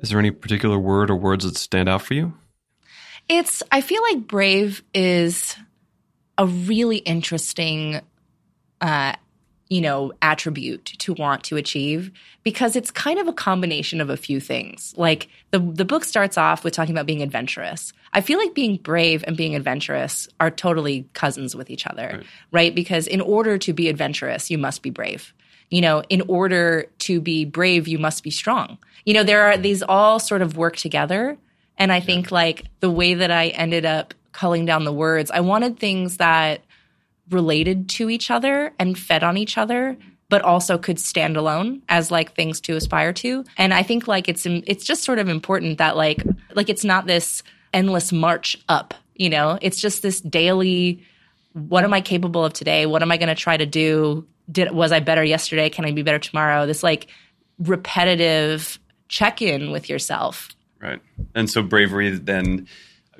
Is 0.01 0.09
there 0.09 0.19
any 0.19 0.31
particular 0.31 0.79
word 0.79 1.09
or 1.09 1.17
words 1.17 1.43
that 1.43 1.57
stand 1.57 1.89
out 1.89 2.01
for 2.01 2.13
you? 2.13 2.33
It's, 3.27 3.61
I 3.73 3.81
feel 3.81 4.01
like 4.03 4.25
brave 4.25 4.83
is 4.93 5.57
a 6.37 6.45
really 6.45 6.97
interesting 6.97 8.01
uh, 8.81 9.13
you 9.69 9.81
know 9.81 10.11
attribute 10.21 10.85
to 10.85 11.13
want 11.13 11.43
to 11.43 11.57
achieve 11.57 12.11
because 12.43 12.75
it's 12.75 12.91
kind 12.91 13.17
of 13.17 13.27
a 13.27 13.33
combination 13.33 14.01
of 14.01 14.09
a 14.09 14.17
few 14.17 14.39
things. 14.39 14.93
Like 14.97 15.29
the 15.49 15.59
the 15.59 15.83
book 15.83 16.03
starts 16.03 16.37
off 16.37 16.63
with 16.63 16.73
talking 16.73 16.93
about 16.93 17.07
being 17.07 17.23
adventurous. 17.23 17.91
I 18.13 18.21
feel 18.21 18.37
like 18.37 18.53
being 18.53 18.77
brave 18.77 19.23
and 19.25 19.35
being 19.35 19.55
adventurous 19.55 20.27
are 20.39 20.51
totally 20.51 21.09
cousins 21.13 21.55
with 21.55 21.71
each 21.71 21.87
other 21.87 22.09
right, 22.13 22.25
right? 22.51 22.75
because 22.75 23.07
in 23.07 23.19
order 23.19 23.57
to 23.57 23.73
be 23.73 23.89
adventurous 23.89 24.51
you 24.51 24.59
must 24.59 24.83
be 24.83 24.91
brave. 24.91 25.33
You 25.69 25.81
know 25.81 26.03
in 26.09 26.21
order 26.27 26.85
to 26.99 27.19
be 27.19 27.45
brave 27.45 27.87
you 27.87 27.97
must 27.97 28.23
be 28.23 28.31
strong. 28.31 28.77
You 29.05 29.15
know 29.15 29.23
there 29.23 29.43
are 29.43 29.57
these 29.57 29.81
all 29.81 30.19
sort 30.19 30.41
of 30.41 30.55
work 30.55 30.75
together. 30.75 31.37
And 31.75 31.91
i 31.91 31.99
think 31.99 32.31
like 32.31 32.65
the 32.81 32.91
way 32.91 33.15
that 33.15 33.31
i 33.31 33.47
ended 33.47 33.85
up 33.85 34.13
culling 34.33 34.65
down 34.65 34.83
the 34.83 34.93
words. 34.93 35.31
I 35.31 35.39
wanted 35.39 35.79
things 35.79 36.17
that 36.17 36.61
related 37.29 37.89
to 37.89 38.09
each 38.09 38.29
other 38.29 38.73
and 38.77 38.97
fed 38.97 39.23
on 39.23 39.37
each 39.37 39.57
other 39.57 39.97
but 40.29 40.41
also 40.41 40.77
could 40.77 40.99
stand 40.99 41.37
alone 41.37 41.81
as 41.89 42.09
like 42.09 42.35
things 42.35 42.59
to 42.59 42.75
aspire 42.75 43.13
to 43.13 43.45
and 43.55 43.73
i 43.73 43.81
think 43.81 44.09
like 44.09 44.27
it's 44.27 44.45
it's 44.45 44.83
just 44.83 45.03
sort 45.03 45.19
of 45.19 45.29
important 45.29 45.77
that 45.77 45.95
like 45.95 46.21
like 46.53 46.67
it's 46.67 46.83
not 46.83 47.07
this 47.07 47.41
endless 47.73 48.11
march 48.11 48.57
up 48.67 48.93
you 49.15 49.29
know 49.29 49.57
it's 49.61 49.79
just 49.79 50.01
this 50.01 50.19
daily 50.19 51.01
what 51.53 51.83
am 51.83 51.93
I 51.93 52.01
capable 52.01 52.43
of 52.43 52.53
today? 52.53 52.85
What 52.85 53.01
am 53.01 53.11
I 53.11 53.17
going 53.17 53.29
to 53.29 53.35
try 53.35 53.55
to 53.55 53.65
do? 53.65 54.27
Did 54.51 54.71
was 54.71 54.91
I 54.91 54.99
better 54.99 55.23
yesterday? 55.23 55.69
Can 55.69 55.85
I 55.85 55.91
be 55.91 56.01
better 56.01 56.19
tomorrow? 56.19 56.65
This 56.65 56.83
like 56.83 57.07
repetitive 57.59 58.79
check 59.07 59.41
in 59.41 59.71
with 59.71 59.89
yourself. 59.89 60.49
Right. 60.81 60.99
And 61.33 61.49
so 61.49 61.61
bravery 61.61 62.17
then 62.17 62.67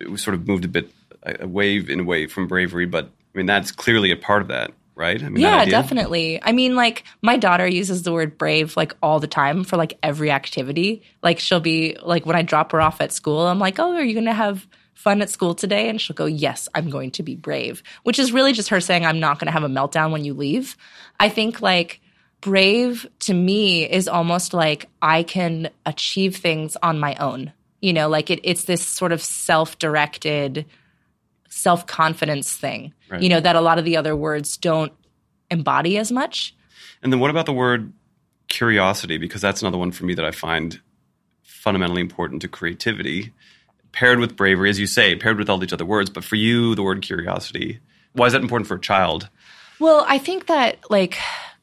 we 0.10 0.18
sort 0.18 0.34
of 0.34 0.48
moved 0.48 0.66
a 0.66 0.68
bit 0.68 0.92
away 1.26 1.78
in 1.78 2.02
a 2.02 2.04
way 2.04 2.28
from 2.28 2.48
bravery, 2.48 2.86
but 2.86 3.06
I 3.06 3.38
mean 3.38 3.46
that's 3.46 3.72
clearly 3.72 4.12
a 4.12 4.16
part 4.16 4.42
of 4.42 4.48
that, 4.50 4.72
right? 4.96 5.22
I 5.22 5.30
mean, 5.30 5.42
yeah, 5.42 5.66
definitely. 5.66 6.42
I 6.42 6.52
mean, 6.52 6.76
like 6.76 7.04
my 7.22 7.38
daughter 7.38 7.68
uses 7.68 8.04
the 8.04 8.12
word 8.12 8.38
brave 8.38 8.78
like 8.78 8.94
all 9.02 9.20
the 9.20 9.28
time 9.28 9.64
for 9.64 9.78
like 9.78 9.98
every 10.04 10.32
activity. 10.32 11.04
Like 11.22 11.40
she'll 11.40 11.60
be 11.60 11.98
like 12.02 12.26
when 12.26 12.36
I 12.36 12.42
drop 12.42 12.72
her 12.72 12.82
off 12.82 13.02
at 13.02 13.12
school, 13.12 13.48
I'm 13.48 13.60
like, 13.60 13.80
"Oh, 13.80 13.94
are 13.94 14.04
you 14.04 14.14
going 14.14 14.26
to 14.26 14.34
have 14.34 14.68
fun 14.94 15.22
at 15.22 15.30
school 15.30 15.56
today?" 15.56 15.90
And 15.90 16.00
she'll 16.00 16.16
go, 16.16 16.26
"Yes, 16.26 16.68
I'm 16.76 16.90
going 16.90 17.12
to 17.12 17.24
be 17.24 17.36
brave," 17.36 17.84
which 18.04 18.20
is 18.20 18.32
really 18.32 18.54
just 18.54 18.70
her 18.70 18.82
saying, 18.82 19.06
"I'm 19.06 19.20
not 19.20 19.40
going 19.40 19.48
to 19.48 19.54
have 19.54 19.64
a 19.64 19.68
meltdown 19.68 20.12
when 20.12 20.26
you 20.26 20.34
leave." 20.34 20.78
I 21.20 21.30
think 21.30 21.62
like 21.62 22.02
brave 22.44 23.08
to 23.20 23.34
me 23.34 23.90
is 23.90 24.08
almost 24.08 24.54
like 24.54 24.90
I 25.02 25.24
can 25.24 25.70
achieve 25.86 26.36
things 26.36 26.76
on 26.84 27.00
my 27.00 27.16
own. 27.16 27.54
You 27.82 27.94
know, 27.94 28.10
like 28.10 28.30
it, 28.30 28.40
it's 28.44 28.66
this 28.66 28.86
sort 28.86 29.12
of 29.12 29.22
self 29.22 29.80
directed, 29.80 30.66
self 31.54 31.86
confidence 31.86 32.54
thing, 32.54 32.94
right. 33.10 33.22
you 33.22 33.30
know, 33.30 33.40
that 33.40 33.56
a 33.56 33.62
lot 33.62 33.78
of 33.78 33.86
the 33.86 33.96
other 33.96 34.16
words 34.16 34.58
don't 34.58 34.92
embody 35.52 35.98
as 35.98 36.12
much. 36.12 36.56
And 37.02 37.14
then 37.14 37.20
what 37.20 37.30
about 37.30 37.46
the 37.46 37.54
word 37.54 37.94
curiosity? 38.48 39.18
Because 39.18 39.42
that's 39.42 39.62
another 39.62 39.78
one 39.78 39.92
for 39.92 40.06
me 40.06 40.16
that 40.16 40.26
I 40.26 40.32
find 40.32 40.82
fundamentally 41.44 42.02
important 42.02 42.42
to 42.42 42.48
creativity, 42.48 43.34
paired 43.92 44.20
with 44.20 44.36
bravery, 44.36 44.70
as 44.70 44.80
you 44.80 44.88
say, 44.88 45.16
paired 45.16 45.38
with 45.38 45.50
all 45.50 45.58
these 45.58 45.74
other 45.74 45.86
words. 45.86 46.10
But 46.10 46.24
for 46.24 46.36
you, 46.36 46.74
the 46.74 46.84
word 46.84 47.02
curiosity, 47.02 47.80
why 48.14 48.26
is 48.26 48.34
that 48.34 48.42
important 48.42 48.68
for 48.68 48.76
a 48.76 48.82
child? 48.82 49.30
Well, 49.80 50.06
I 50.08 50.18
think 50.18 50.48
that 50.48 50.90
like 50.90 51.18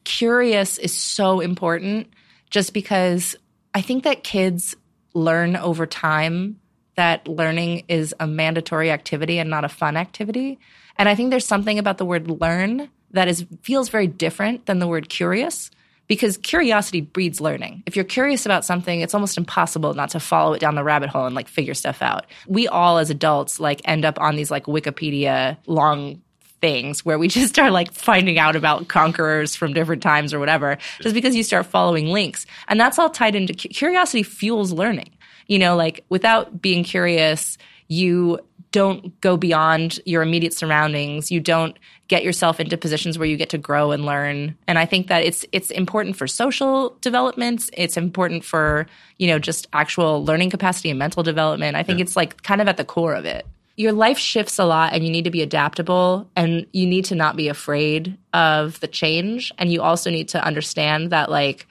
curious 0.05 0.77
is 0.77 0.97
so 0.97 1.41
important 1.41 2.07
just 2.49 2.73
because 2.73 3.35
I 3.73 3.81
think 3.81 4.05
that 4.05 4.23
kids 4.23 4.75
learn 5.13 5.57
over 5.57 5.85
time 5.85 6.60
that 6.95 7.27
learning 7.27 7.83
is 7.87 8.13
a 8.19 8.27
mandatory 8.27 8.91
activity 8.91 9.39
and 9.39 9.49
not 9.49 9.65
a 9.65 9.69
fun 9.69 9.97
activity. 9.97 10.59
And 10.97 11.07
I 11.07 11.15
think 11.15 11.29
there's 11.29 11.45
something 11.45 11.79
about 11.79 11.97
the 11.97 12.05
word 12.05 12.29
learn 12.29 12.89
that 13.11 13.27
is 13.27 13.45
feels 13.61 13.89
very 13.89 14.07
different 14.07 14.65
than 14.65 14.79
the 14.79 14.87
word 14.87 15.09
curious 15.09 15.71
because 16.07 16.37
curiosity 16.37 17.01
breeds 17.01 17.39
learning. 17.39 17.83
If 17.85 17.95
you're 17.95 18.03
curious 18.03 18.45
about 18.45 18.65
something, 18.65 18.99
it's 18.99 19.13
almost 19.13 19.37
impossible 19.37 19.93
not 19.93 20.09
to 20.09 20.19
follow 20.19 20.53
it 20.53 20.59
down 20.59 20.75
the 20.75 20.83
rabbit 20.83 21.09
hole 21.09 21.25
and 21.25 21.35
like 21.35 21.47
figure 21.47 21.73
stuff 21.73 22.01
out. 22.01 22.25
We 22.47 22.67
all 22.67 22.97
as 22.97 23.09
adults 23.09 23.59
like 23.59 23.81
end 23.85 24.03
up 24.03 24.19
on 24.19 24.35
these 24.35 24.51
like 24.51 24.65
Wikipedia 24.65 25.57
long 25.67 26.21
things 26.59 27.03
where 27.05 27.17
we 27.17 27.27
just 27.29 27.49
start 27.49 27.71
like 27.71 27.93
finding 27.93 28.37
out 28.39 28.55
about 28.55 28.87
conquerors 28.87 29.55
from 29.55 29.73
different 29.73 30.03
times 30.03 30.33
or 30.33 30.39
whatever, 30.39 30.77
just 30.99 31.15
because 31.15 31.35
you 31.35 31.43
start 31.43 31.65
following 31.65 32.07
links. 32.07 32.45
And 32.67 32.79
that's 32.79 32.99
all 32.99 33.09
tied 33.09 33.35
into 33.35 33.53
curiosity 33.53 34.23
fuels 34.23 34.71
learning. 34.71 35.11
You 35.51 35.59
know, 35.59 35.75
like 35.75 36.05
without 36.07 36.61
being 36.61 36.85
curious, 36.85 37.57
you 37.89 38.39
don't 38.71 39.19
go 39.19 39.35
beyond 39.35 39.99
your 40.05 40.21
immediate 40.21 40.53
surroundings. 40.53 41.29
You 41.29 41.41
don't 41.41 41.77
get 42.07 42.23
yourself 42.23 42.61
into 42.61 42.77
positions 42.77 43.19
where 43.19 43.27
you 43.27 43.35
get 43.35 43.49
to 43.49 43.57
grow 43.57 43.91
and 43.91 44.05
learn. 44.05 44.55
And 44.65 44.79
I 44.79 44.85
think 44.85 45.07
that 45.07 45.25
it's 45.25 45.43
it's 45.51 45.69
important 45.69 46.15
for 46.15 46.25
social 46.25 46.97
developments. 47.01 47.69
It's 47.73 47.97
important 47.97 48.45
for, 48.45 48.87
you 49.17 49.27
know, 49.27 49.39
just 49.39 49.67
actual 49.73 50.23
learning 50.23 50.51
capacity 50.51 50.89
and 50.89 50.97
mental 50.97 51.21
development. 51.21 51.75
I 51.75 51.83
think 51.83 51.99
yeah. 51.99 52.03
it's 52.03 52.15
like 52.15 52.41
kind 52.43 52.61
of 52.61 52.69
at 52.69 52.77
the 52.77 52.85
core 52.85 53.13
of 53.13 53.25
it 53.25 53.45
your 53.77 53.93
life 53.93 54.17
shifts 54.17 54.59
a 54.59 54.65
lot 54.65 54.93
and 54.93 55.03
you 55.03 55.09
need 55.09 55.23
to 55.23 55.31
be 55.31 55.41
adaptable 55.41 56.29
and 56.35 56.67
you 56.71 56.85
need 56.85 57.05
to 57.05 57.15
not 57.15 57.35
be 57.35 57.47
afraid 57.47 58.17
of 58.33 58.79
the 58.81 58.87
change 58.87 59.51
and 59.57 59.71
you 59.71 59.81
also 59.81 60.09
need 60.09 60.27
to 60.27 60.43
understand 60.43 61.09
that 61.09 61.31
like 61.31 61.67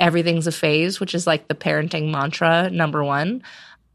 everything's 0.00 0.46
a 0.46 0.52
phase 0.52 0.98
which 0.98 1.14
is 1.14 1.26
like 1.26 1.48
the 1.48 1.54
parenting 1.54 2.10
mantra 2.10 2.68
number 2.70 3.04
1 3.04 3.42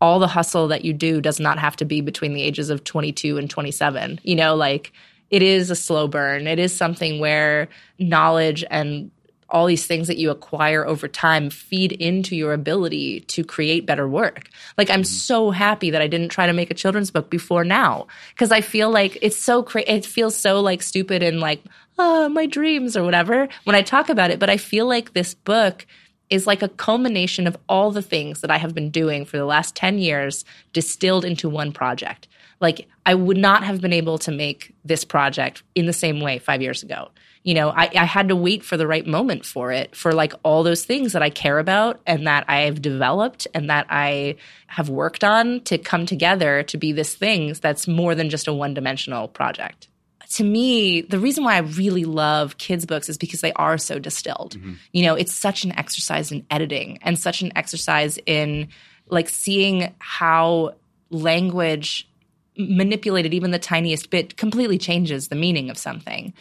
all 0.02 0.20
the 0.20 0.28
hustle 0.28 0.68
that 0.68 0.86
you 0.86 0.94
do 0.94 1.20
does 1.20 1.40
not 1.40 1.58
have 1.58 1.76
to 1.76 1.86
be 1.86 2.02
between 2.02 2.34
the 2.34 2.42
ages 2.42 2.70
of 2.70 2.84
22 2.84 3.38
and 3.38 3.50
27 3.50 4.20
you 4.24 4.36
know 4.36 4.56
like 4.56 4.94
it 5.30 5.42
is 5.42 5.70
a 5.70 5.76
slow 5.76 6.08
burn. 6.08 6.48
It 6.48 6.60
is 6.60 6.76
something 6.76 7.20
where 7.20 7.68
knowledge 8.00 8.64
and 8.70 9.12
all 9.50 9.66
these 9.66 9.86
things 9.86 10.08
that 10.08 10.18
you 10.18 10.32
acquire 10.32 10.86
over 10.86 11.08
time 11.08 11.50
feed 11.50 11.92
into 11.92 12.36
your 12.36 12.54
ability 12.54 13.22
to 13.22 13.44
create 13.44 13.86
better 13.86 14.08
work. 14.08 14.50
Like 14.78 14.90
I'm 14.90 15.02
mm-hmm. 15.02 15.06
so 15.06 15.52
happy 15.52 15.92
that 15.92 16.02
I 16.02 16.08
didn't 16.08 16.30
try 16.30 16.48
to 16.48 16.54
make 16.54 16.72
a 16.72 16.76
children's 16.76 17.12
book 17.12 17.30
before 17.30 17.64
now 17.64 18.08
because 18.30 18.52
I 18.52 18.62
feel 18.62 18.90
like 18.90 19.18
it's 19.22 19.38
so 19.38 19.64
cra- 19.64 19.84
it 19.88 20.06
feels 20.06 20.36
so 20.36 20.62
like 20.62 20.82
stupid 20.82 21.22
and 21.22 21.40
like 21.40 21.64
oh 21.98 22.28
my 22.30 22.46
dreams 22.46 22.98
or 22.98 23.04
whatever 23.04 23.48
when 23.64 23.76
I 23.76 23.82
talk 23.82 24.10
about 24.10 24.32
it, 24.32 24.40
but 24.40 24.50
I 24.50 24.58
feel 24.58 24.88
like 24.88 25.14
this 25.14 25.34
book 25.34 25.86
is 26.30 26.48
like 26.48 26.64
a 26.64 26.70
culmination 26.70 27.48
of 27.48 27.58
all 27.70 27.92
the 27.92 28.02
things 28.02 28.42
that 28.42 28.52
I 28.52 28.58
have 28.58 28.74
been 28.74 28.90
doing 28.90 29.26
for 29.26 29.38
the 29.38 29.46
last 29.46 29.76
10 29.76 30.00
years 30.00 30.44
distilled 30.74 31.24
into 31.24 31.48
one 31.48 31.72
project. 31.72 32.28
Like 32.60 32.88
I 33.06 33.16
would 33.16 33.38
not 33.38 33.64
have 33.64 33.82
been 33.82 33.94
able 33.94 34.18
to 34.20 34.32
make 34.32 34.74
this 34.84 35.04
project 35.06 35.64
in 35.76 35.86
the 35.86 35.94
same 35.94 36.20
way 36.20 36.40
5 36.40 36.62
years 36.62 36.84
ago 36.84 37.10
you 37.46 37.54
know, 37.54 37.70
I, 37.70 37.92
I 37.96 38.06
had 38.06 38.30
to 38.30 38.36
wait 38.36 38.64
for 38.64 38.76
the 38.76 38.88
right 38.88 39.06
moment 39.06 39.46
for 39.46 39.72
it, 39.72 39.96
for 39.96 40.14
like 40.14 40.34
all 40.42 40.64
those 40.64 40.84
things 40.84 41.14
that 41.14 41.22
I 41.22 41.30
care 41.30 41.60
about 41.60 42.02
and 42.08 42.26
that 42.26 42.44
I've 42.50 42.82
developed 42.82 43.46
and 43.54 43.70
that 43.70 43.86
I 43.88 44.38
have 44.66 44.90
worked 44.90 45.24
on 45.24 45.62
to 45.66 45.78
come 45.78 46.08
together 46.08 46.64
to 46.64 46.78
be 46.80 46.92
this 46.92 47.14
thing 47.14 47.54
that's 47.62 47.88
more 47.88 48.16
than 48.16 48.32
just 48.32 48.48
a 48.48 48.54
one 48.54 48.74
dimensional 48.74 49.28
project 49.28 49.88
to 50.28 50.44
me, 50.44 51.02
the 51.02 51.20
reason 51.20 51.44
why 51.44 51.54
I 51.54 51.60
really 51.60 52.04
love 52.04 52.58
kids' 52.58 52.88
books 52.88 53.10
is 53.10 53.18
because 53.18 53.42
they 53.42 53.54
are 53.54 53.78
so 53.78 54.00
distilled. 54.00 54.58
Mm-hmm. 54.58 54.74
You 54.92 55.04
know, 55.04 55.14
it's 55.14 55.34
such 55.34 55.64
an 55.64 55.78
exercise 55.78 56.32
in 56.32 56.44
editing 56.50 56.98
and 57.04 57.18
such 57.18 57.44
an 57.44 57.52
exercise 57.56 58.18
in 58.26 58.70
like 59.08 59.30
seeing 59.30 59.94
how 60.00 60.74
language 61.12 62.10
manipulated 62.58 63.34
even 63.34 63.52
the 63.52 63.60
tiniest 63.60 64.10
bit 64.10 64.38
completely 64.38 64.78
changes 64.78 65.28
the 65.28 65.36
meaning 65.36 65.70
of 65.70 65.78
something. 65.78 66.34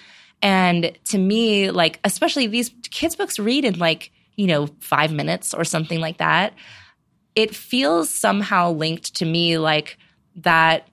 And 0.42 0.96
to 1.04 1.18
me, 1.18 1.70
like, 1.70 2.00
especially 2.04 2.46
these 2.46 2.70
kids' 2.90 3.16
books 3.16 3.38
read 3.38 3.64
in 3.64 3.78
like, 3.78 4.10
you 4.36 4.46
know, 4.46 4.68
five 4.80 5.12
minutes 5.12 5.54
or 5.54 5.64
something 5.64 6.00
like 6.00 6.18
that. 6.18 6.54
It 7.34 7.54
feels 7.54 8.10
somehow 8.10 8.72
linked 8.72 9.14
to 9.16 9.24
me 9.24 9.58
like 9.58 9.98
that 10.36 10.88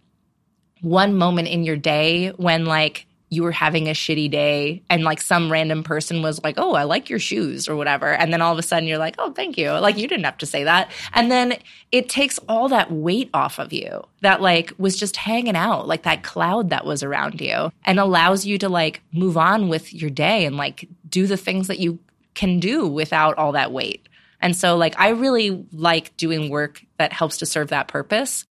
one 0.82 1.16
moment 1.16 1.48
in 1.48 1.64
your 1.64 1.76
day 1.76 2.30
when 2.38 2.66
like 2.66 3.06
you 3.32 3.44
were 3.44 3.52
having 3.52 3.88
a 3.88 3.94
shitty 3.94 4.30
day 4.30 4.84
and 4.90 5.04
like 5.04 5.22
some 5.22 5.50
random 5.50 5.84
person 5.84 6.22
was 6.22 6.44
like, 6.44 6.56
"Oh, 6.58 6.74
I 6.74 6.84
like 6.84 7.10
your 7.10 7.18
shoes" 7.18 7.68
or 7.70 7.78
whatever. 7.78 8.14
And 8.14 8.32
then 8.32 8.42
all 8.42 8.52
of 8.52 8.60
a 8.60 8.62
sudden 8.62 8.88
you're 8.88 8.98
like, 8.98 9.16
"Oh, 9.18 9.32
thank 9.32 9.58
you." 9.58 9.72
Like 9.72 9.98
you 9.98 10.08
didn't 10.08 10.26
have 10.26 10.38
to 10.40 10.46
say 10.46 10.66
that. 10.66 10.92
And 11.14 11.32
then 11.32 11.58
it 11.94 12.10
takes 12.10 12.38
all 12.50 12.68
that 12.70 12.92
weight 12.92 13.30
off 13.34 13.58
of 13.58 13.72
you 13.72 14.04
that 14.20 14.42
like 14.42 14.74
was 14.78 14.98
just 14.98 15.16
hanging 15.16 15.56
out, 15.56 15.88
like 15.88 16.04
that 16.04 16.24
cloud 16.24 16.70
that 16.72 16.86
was 16.86 17.04
around 17.04 17.40
you 17.40 17.72
and 17.86 18.00
allows 18.00 18.46
you 18.46 18.58
to 18.60 18.70
like 18.70 19.02
move 19.14 19.38
on 19.38 19.70
with 19.70 19.94
your 19.94 20.10
day 20.10 20.46
and 20.46 20.58
like 20.58 20.88
do 21.10 21.26
the 21.26 21.38
things 21.38 21.68
that 21.68 21.80
you 21.80 22.00
can 22.34 22.60
do 22.60 22.86
without 22.86 23.38
all 23.38 23.54
that 23.54 23.72
weight. 23.72 24.08
And 24.42 24.58
so 24.58 24.76
like 24.76 25.00
I 25.00 25.10
really 25.10 25.66
like 25.72 26.16
doing 26.18 26.50
work 26.50 26.84
that 26.98 27.14
helps 27.14 27.38
to 27.38 27.46
serve 27.46 27.70
that 27.70 27.88
purpose. 27.88 28.46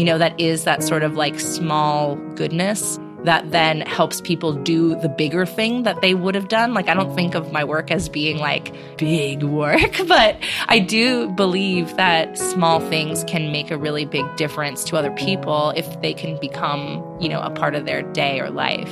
You 0.00 0.06
know, 0.06 0.16
that 0.16 0.40
is 0.40 0.64
that 0.64 0.82
sort 0.82 1.02
of 1.02 1.14
like 1.14 1.38
small 1.38 2.16
goodness 2.34 2.98
that 3.24 3.50
then 3.50 3.82
helps 3.82 4.22
people 4.22 4.54
do 4.54 4.98
the 4.98 5.10
bigger 5.10 5.44
thing 5.44 5.82
that 5.82 6.00
they 6.00 6.14
would 6.14 6.34
have 6.34 6.48
done. 6.48 6.72
Like, 6.72 6.88
I 6.88 6.94
don't 6.94 7.14
think 7.14 7.34
of 7.34 7.52
my 7.52 7.64
work 7.64 7.90
as 7.90 8.08
being 8.08 8.38
like 8.38 8.72
big 8.96 9.42
work, 9.42 9.98
but 10.08 10.38
I 10.68 10.78
do 10.78 11.28
believe 11.32 11.94
that 11.96 12.38
small 12.38 12.80
things 12.80 13.24
can 13.24 13.52
make 13.52 13.70
a 13.70 13.76
really 13.76 14.06
big 14.06 14.24
difference 14.36 14.84
to 14.84 14.96
other 14.96 15.10
people 15.10 15.74
if 15.76 16.00
they 16.00 16.14
can 16.14 16.40
become, 16.40 17.04
you 17.20 17.28
know, 17.28 17.42
a 17.42 17.50
part 17.50 17.74
of 17.74 17.84
their 17.84 18.00
day 18.00 18.40
or 18.40 18.48
life. 18.48 18.90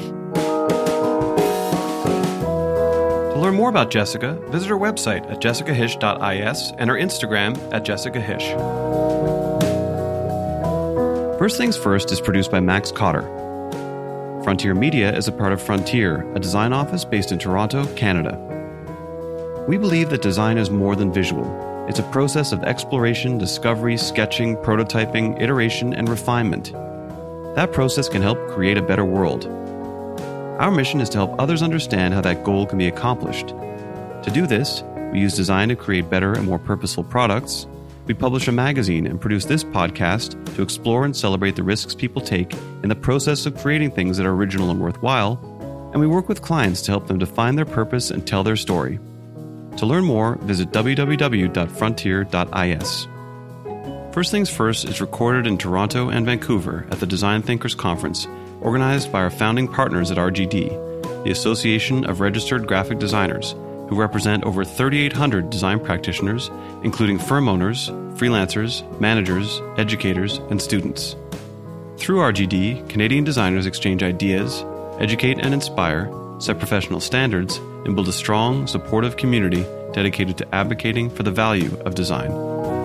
To 3.32 3.38
learn 3.38 3.54
more 3.54 3.70
about 3.70 3.90
Jessica, 3.90 4.34
visit 4.50 4.68
her 4.68 4.76
website 4.76 5.24
at 5.32 5.40
jessicahische.is 5.40 6.72
and 6.76 6.90
her 6.90 6.96
Instagram 6.96 7.56
at 7.72 7.86
jessicahische. 7.86 9.47
First 11.38 11.56
Things 11.56 11.76
First 11.76 12.10
is 12.10 12.20
produced 12.20 12.50
by 12.50 12.58
Max 12.58 12.90
Cotter. 12.90 13.22
Frontier 14.42 14.74
Media 14.74 15.16
is 15.16 15.28
a 15.28 15.32
part 15.32 15.52
of 15.52 15.62
Frontier, 15.62 16.28
a 16.34 16.40
design 16.40 16.72
office 16.72 17.04
based 17.04 17.30
in 17.30 17.38
Toronto, 17.38 17.86
Canada. 17.94 18.36
We 19.68 19.78
believe 19.78 20.10
that 20.10 20.20
design 20.20 20.58
is 20.58 20.68
more 20.68 20.96
than 20.96 21.12
visual. 21.12 21.46
It's 21.88 22.00
a 22.00 22.10
process 22.10 22.50
of 22.50 22.64
exploration, 22.64 23.38
discovery, 23.38 23.96
sketching, 23.96 24.56
prototyping, 24.56 25.40
iteration, 25.40 25.94
and 25.94 26.08
refinement. 26.08 26.72
That 27.54 27.70
process 27.72 28.08
can 28.08 28.20
help 28.20 28.48
create 28.48 28.76
a 28.76 28.82
better 28.82 29.04
world. 29.04 29.46
Our 30.58 30.72
mission 30.72 31.00
is 31.00 31.08
to 31.10 31.18
help 31.18 31.40
others 31.40 31.62
understand 31.62 32.14
how 32.14 32.20
that 32.22 32.42
goal 32.42 32.66
can 32.66 32.78
be 32.78 32.88
accomplished. 32.88 33.50
To 33.50 34.30
do 34.34 34.48
this, 34.48 34.82
we 35.12 35.20
use 35.20 35.36
design 35.36 35.68
to 35.68 35.76
create 35.76 36.10
better 36.10 36.32
and 36.32 36.46
more 36.48 36.58
purposeful 36.58 37.04
products, 37.04 37.68
We 38.08 38.14
publish 38.14 38.48
a 38.48 38.52
magazine 38.52 39.06
and 39.06 39.20
produce 39.20 39.44
this 39.44 39.62
podcast 39.62 40.42
to 40.56 40.62
explore 40.62 41.04
and 41.04 41.14
celebrate 41.14 41.54
the 41.56 41.62
risks 41.62 41.94
people 41.94 42.22
take 42.22 42.54
in 42.82 42.88
the 42.88 42.96
process 42.96 43.44
of 43.44 43.58
creating 43.58 43.90
things 43.90 44.16
that 44.16 44.24
are 44.24 44.32
original 44.32 44.70
and 44.70 44.80
worthwhile, 44.80 45.38
and 45.92 46.00
we 46.00 46.06
work 46.06 46.26
with 46.26 46.40
clients 46.40 46.80
to 46.82 46.90
help 46.90 47.06
them 47.06 47.18
define 47.18 47.56
their 47.56 47.66
purpose 47.66 48.10
and 48.10 48.26
tell 48.26 48.42
their 48.42 48.56
story. 48.56 48.98
To 49.76 49.84
learn 49.84 50.04
more, 50.04 50.36
visit 50.36 50.70
www.frontier.is. 50.70 53.08
First 54.14 54.30
Things 54.30 54.48
First 54.48 54.86
is 54.86 55.02
recorded 55.02 55.46
in 55.46 55.58
Toronto 55.58 56.08
and 56.08 56.24
Vancouver 56.24 56.86
at 56.90 57.00
the 57.00 57.06
Design 57.06 57.42
Thinkers 57.42 57.74
Conference, 57.74 58.26
organized 58.62 59.12
by 59.12 59.20
our 59.20 59.28
founding 59.28 59.68
partners 59.68 60.10
at 60.10 60.16
RGD, 60.16 61.24
the 61.24 61.30
Association 61.30 62.06
of 62.06 62.20
Registered 62.20 62.66
Graphic 62.66 62.98
Designers 62.98 63.54
who 63.88 63.96
represent 63.96 64.44
over 64.44 64.64
3,800 64.64 65.50
design 65.50 65.80
practitioners, 65.80 66.50
including 66.82 67.18
firm 67.18 67.48
owners, 67.48 67.88
freelancers, 68.18 68.82
managers, 69.00 69.60
educators, 69.76 70.38
and 70.50 70.60
students. 70.60 71.16
Through 71.96 72.18
RGD, 72.18 72.88
Canadian 72.88 73.24
designers 73.24 73.66
exchange 73.66 74.02
ideas, 74.02 74.64
educate 74.98 75.38
and 75.38 75.52
inspire, 75.52 76.12
set 76.38 76.58
professional 76.58 77.00
standards, 77.00 77.56
and 77.84 77.94
build 77.94 78.08
a 78.08 78.12
strong, 78.12 78.66
supportive 78.66 79.16
community 79.16 79.64
dedicated 79.92 80.36
to 80.38 80.54
advocating 80.54 81.10
for 81.10 81.22
the 81.22 81.30
value 81.30 81.76
of 81.80 81.94
design. 81.94 82.77